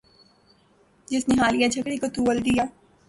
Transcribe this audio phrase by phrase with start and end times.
[1.07, 2.63] جس نے حالیہ جھگڑے کو طول دیا